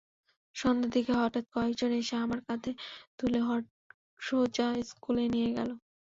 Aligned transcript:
সন্ধ্যার 0.55 0.91
দিকে 0.93 1.11
হঠাৎ 1.19 1.45
কয়েকজন 1.55 1.91
এসে 1.99 2.15
আমাকে 2.17 2.43
কাঁধে 2.47 2.71
তুলে 3.17 3.39
সোজা 4.19 4.67
স্কুলে 4.89 5.25
নিয়ে 5.33 5.49
গেল। 5.57 5.69